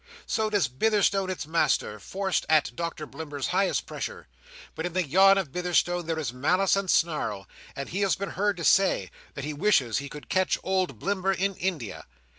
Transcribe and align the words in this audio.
So 0.25 0.49
does 0.49 0.67
Bitherstone 0.67 1.29
its 1.29 1.45
master, 1.45 1.99
forced 1.99 2.47
at 2.49 2.75
Doctor 2.75 3.05
Blimber's 3.05 3.49
highest 3.49 3.85
pressure; 3.85 4.27
but 4.73 4.87
in 4.87 4.93
the 4.93 5.05
yawn 5.05 5.37
of 5.37 5.51
Bitherstone 5.51 6.07
there 6.07 6.17
is 6.17 6.33
malice 6.33 6.75
and 6.75 6.89
snarl, 6.89 7.47
and 7.75 7.87
he 7.89 8.01
has 8.01 8.15
been 8.15 8.31
heard 8.31 8.57
to 8.57 8.63
say 8.63 9.11
that 9.35 9.45
he 9.45 9.53
wishes 9.53 9.99
he 9.99 10.09
could 10.09 10.27
catch 10.27 10.57
"old 10.63 10.97
Blimber" 10.97 11.33
in 11.33 11.53
India. 11.53 12.07